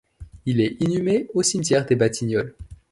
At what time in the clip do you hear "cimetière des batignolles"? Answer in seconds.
1.43-2.55